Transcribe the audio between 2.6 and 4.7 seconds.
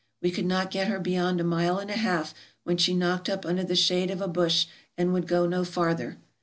when she knocked up under the shade of a bush,